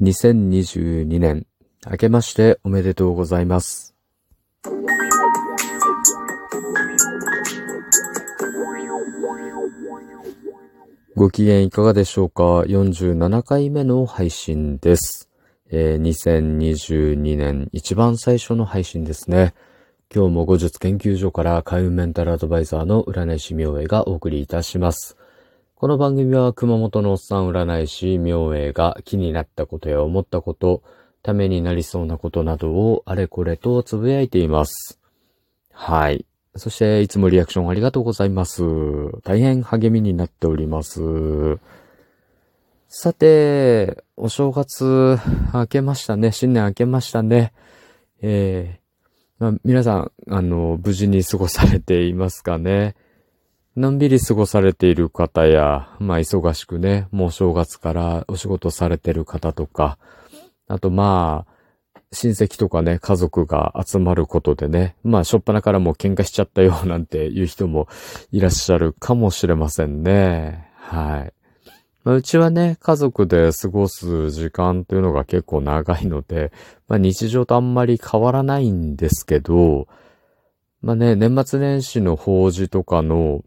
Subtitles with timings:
[0.00, 1.44] 2022年、
[1.90, 3.96] 明けましておめでとうございます。
[11.16, 15.28] ご機嫌いかがでしょうか ?47 回目の配信です。
[15.68, 19.52] えー、2022年一番最初の配信ですね。
[20.14, 25.16] 今日も後術研究所から海運メンタルアドバイザーの占い師明恵がお送りいたします。
[25.80, 30.82] この番組は熊本のおっさん占い師明恵が気になったことや思ったこと、
[31.22, 34.98] ためになりそうなことなどをあれこれとつぶやいています。
[35.72, 36.26] はい。
[36.56, 38.64] そしていつもリアクションありがとうございます。
[39.22, 41.00] 大変励みになっております。
[42.88, 45.16] さて、お正月
[45.54, 46.32] 明けましたね。
[46.32, 47.52] 新年明けましたね。
[48.20, 52.96] えー、まあ、皆さん、あの、無事に過ごされていますかね。
[53.78, 59.98] のんびり過ごされている方や、まあ忙しくね、もう正月からお仕事されてる方とか、
[60.66, 61.52] あとまあ、
[62.10, 67.86] 親戚とかね、家族が集まることでね、まあ、しょっぱなからもう喧嘩しちゃったよ なんていう人も
[68.32, 70.70] いらっしゃるかもしれませんね。
[70.74, 71.32] はい。
[72.02, 76.50] まあ、うちはね、家族で過ごす時間というのが結構長いので、
[76.88, 79.86] まあ、日常とあんまり変わらないんですけど、
[80.80, 83.44] まあね、年末年始の法事とかの、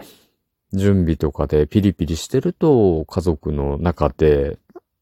[0.74, 4.58] 準備とかでピリピリしてると、家族の中で、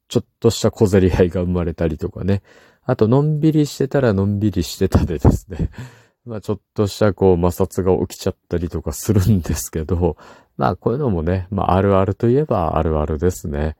[0.08, 2.42] ちょっとした小競り合いが生まれたりとかね。
[2.84, 5.70] あと、のんびりしてたらのんびりしてたでですね。
[6.25, 10.17] まあ、ちょっとしたこう摩擦が起きちゃったりとかするんですけど、
[10.58, 13.78] まあ、こういうのもね、まあ、あるあるといえばあるあるですね。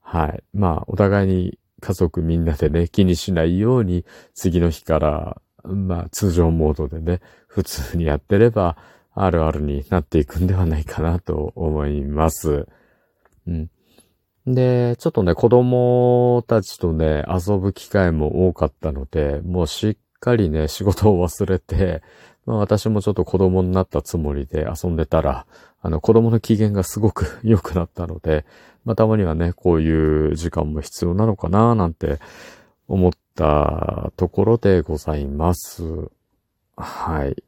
[0.00, 0.42] はい。
[0.52, 8.76] まあ、お互いに家族みんなでね、気にしないように、次の日から、まあ、通常モードでね、普通にやってれば、
[9.24, 12.66] あるあるになっていくんではないかなと思います。
[13.46, 13.70] うん。
[14.46, 22.02] で、ちょっとね、子供たちとね、遊ぶ機会も多かったので、もうしっかりね、仕事を忘れて、
[22.46, 25.46] まあ私もちょっと子供になったつもりで遊んでたら、
[25.82, 28.46] あの子供の機嫌がすごく 良くなったので、
[28.86, 32.18] まあたまにはね、こういう時間も必要なのかななんて
[32.88, 36.10] 思ったところでございます。
[36.76, 37.42] はい。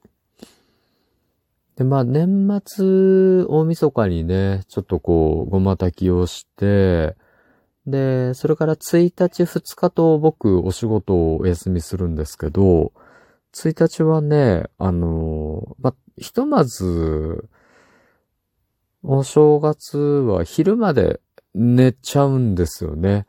[1.76, 7.16] で、まあ、年末、大晦日にね、ちょっとこう、ごま炊きをして、
[7.86, 12.92] で、それから1日2日と僕、お仕事をお休みするんですけど、
[13.54, 17.48] 1日はね、あの、まあ、ひとまず、
[19.02, 21.20] お正月は昼まで
[21.54, 23.26] 寝ちゃうんですよね。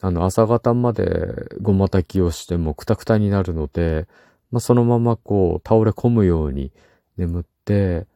[0.00, 4.06] あの、朝方までごま炊きをしてもくたくたになるので、
[4.50, 6.72] まあ、そのままこう、倒れ込むように
[7.16, 8.06] 眠っ、で、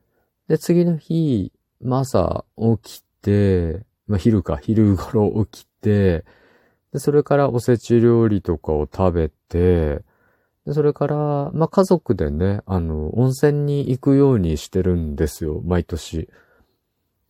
[0.58, 2.44] 次の日、ま、朝
[2.82, 6.24] 起きて、まあ、昼か、昼頃起きて、
[6.92, 10.02] で、それからおせち料理とかを食べて、
[10.66, 11.16] で、それから、
[11.52, 16.28] まあ、家族でね、あの、温泉に行くようにしてるんですよ、毎年。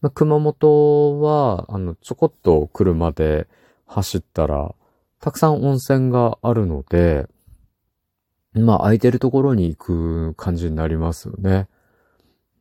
[0.01, 3.49] まあ、熊本は、あの、ちょこっと車で
[3.87, 4.75] 走ったら、
[5.21, 7.29] たくさん温泉があるので、
[8.55, 11.69] まあ、空いてるところに行く感じになりますよね。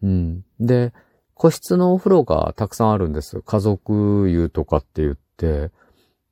[0.03, 0.43] うん。
[0.59, 0.93] で、
[1.33, 3.41] 個室のお風呂がたくさんあるんです。
[3.41, 5.71] 家族湯とかって言って。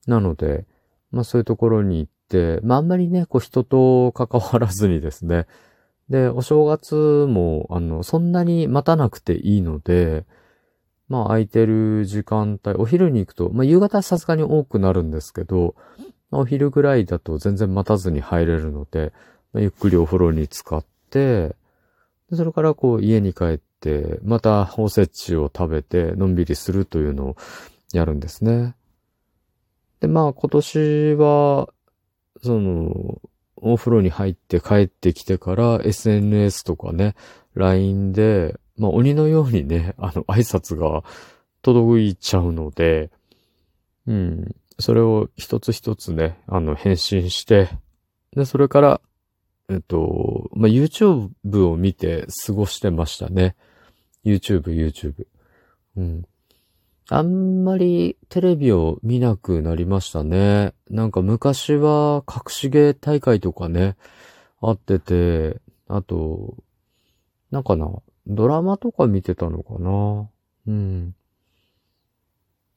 [0.07, 0.65] なので、
[1.11, 5.47] まあそういうところに行って、まああんまりね、こう人と関わらずにですね。
[6.09, 10.25] で、お正月も、あの、そんなに待たなくていいので、
[11.07, 15.75] まあ空いてる時間帯、お昼に行くと、まあ夕方はさすがに多くなるんですけど、
[16.31, 19.13] お昼ぐらいだと全然待たずに入れるので、
[19.53, 21.55] まあ、ゆっくりお風呂に浸かって、
[22.29, 27.37] でそれからこう家に帰って、またおせちを食べてのんびりするというのを
[27.93, 28.75] やるんですね。
[29.99, 31.69] で、まあ今年は、
[32.43, 33.21] その、
[33.57, 37.15] お風呂に入って帰ってきてから SNS とかね、
[37.53, 41.03] LINE で、まあ鬼のようにね、あの挨拶が
[41.61, 43.09] 届いちゃうので、
[44.07, 47.69] うん、それを一つ一つね、あの返信して、
[48.35, 49.01] で、それから
[49.69, 53.55] えっと、まあ、YouTube を見て過ごしてましたね。
[54.23, 55.25] YouTube、YouTube。
[55.97, 56.25] うん。
[57.09, 60.73] あんまりテレビを見なくなりましたね。
[60.89, 63.95] なんか昔は隠し芸大会とかね、
[64.61, 66.55] あってて、あと、
[67.51, 67.91] なんかな、
[68.27, 70.29] ドラマとか見てたのかな。
[70.67, 71.15] うん。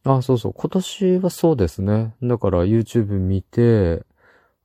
[0.04, 0.52] あ、そうそう。
[0.54, 2.14] 今年はそうですね。
[2.22, 4.02] だから YouTube 見て、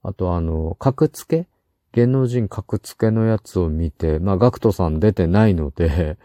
[0.02, 1.48] あとあの、格付け
[1.94, 6.18] 芸能人格付けのやつを見て、まあ、ガクトさん出てないので、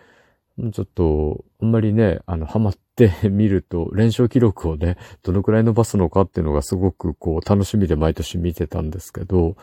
[0.74, 9.56] ちょっと、あんまりね、あの、ハマって みると、連勝記録をね、どのくらい伸ばすのかっていうのがすごくこう、楽しみで毎年見てたんですけど、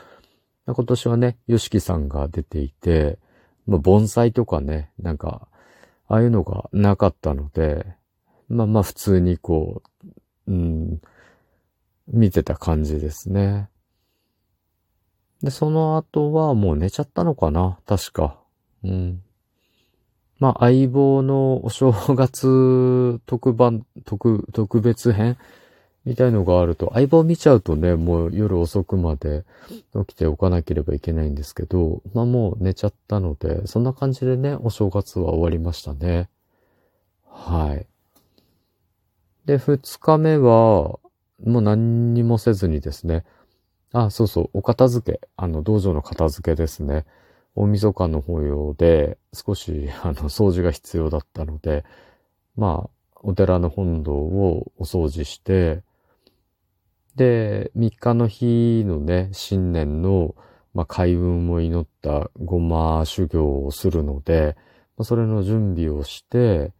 [0.64, 3.18] 今年はね、ヨシキさんが出ていて、
[3.66, 5.48] まあ、盆栽とかね、なんか、
[6.06, 7.84] ああいうのがなかったので、
[8.48, 9.82] まあまあ普通にこ
[10.46, 11.00] う、うん、
[12.06, 13.68] 見てた感じですね。
[15.42, 17.78] で、その後はもう寝ちゃったのかな？
[17.86, 18.38] 確か。
[18.84, 19.22] うん。
[20.38, 25.36] まあ、相棒のお正月特番、特、特別編？
[26.04, 29.44] みたいのがあると、相棒見ちゃうとね、もう夜遅くまで
[30.06, 36.28] 起きておかなければいけないんですけど、まあもう寝ちゃったので、そんな感じでね、お正月は終わりましたね。
[37.28, 37.86] はい。
[39.46, 40.98] で、二日目は、
[41.44, 43.24] もう何にもせずにですね、
[44.04, 47.06] あ、そうそう、お片付け、あの、道場の片付けですね。
[47.54, 51.86] 大晦日の法要で少しあの掃除が必要だったので、
[52.56, 52.90] まあ、
[53.22, 55.82] お寺の本堂をお掃除して、
[57.14, 60.34] で、3日の日のね、新年の、
[60.74, 64.56] まあ、開運を祈ったごま修行をするので、
[64.98, 66.72] まあ、それの準備をして、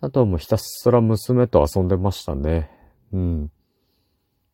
[0.00, 2.70] あとはもうひたすら娘と遊んでましたね。
[3.14, 3.50] うん。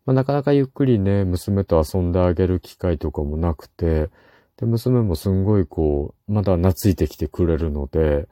[0.04, 4.10] まあ、なかなかゆっくりね、娘と遊んであげる機会とかもなくて、
[4.56, 8.28] で、娘もすんごいこう、まだ懐いてきてくれるので、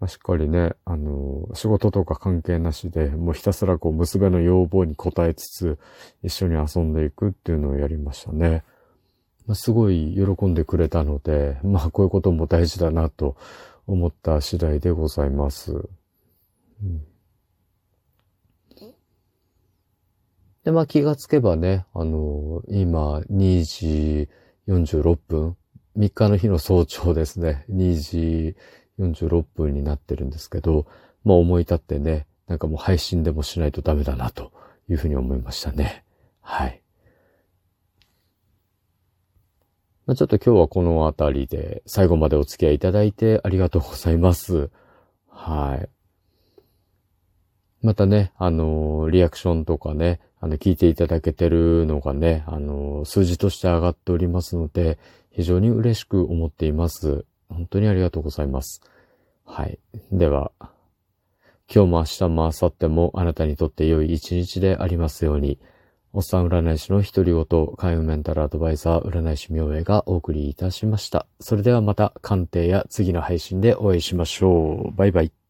[0.00, 5.78] まあ、しっかりね、あの仕事とか関係なしで、もうひたすらこう、娘の要望に応えつつ、
[6.22, 8.64] 一緒に遊んでいくっていうのをやりましたね。
[9.46, 13.36] まあ、すごい喜んでくれたので、まあ、こういうことも大事だなと
[13.86, 15.72] 思った次第でございます。
[15.72, 17.04] うん、
[20.64, 24.28] で、まあ気がつけばね、あの今2時
[24.68, 25.56] 46分、
[25.96, 28.56] 3日の日の早朝ですね、2時
[28.98, 30.86] 46分になってるんですけど、
[31.24, 34.52] まあ思い立ってね、なんかもう配信でもしないとダメだなと
[34.88, 36.04] いうふうに思いましたね。
[36.40, 36.82] はい。
[40.04, 44.70] まあ、ちょっと今日はこの辺りで最後までお付き合いいただいてありがとうございます。
[45.28, 45.88] はい。
[47.82, 54.98] またね、あのー、リアクションとかね、あの、聞いていただけてるのがね、あの、数字として上がっておりますので、
[55.30, 57.24] 非常に嬉しく思っています。
[57.48, 58.82] 本当にありがとうございます。
[59.44, 59.78] はい。
[60.10, 60.52] では、
[61.74, 65.58] 今日も明日も明後日もあなたにとって良い一日でありますように、
[66.12, 71.26] おっさん占い師の独り言、海運メンタルアドバイザー占い師明恵がお送りいたしました。
[71.40, 74.92] それではまた鑑定や次の配信でお会いしましょう。
[74.94, 75.41] バイバイ。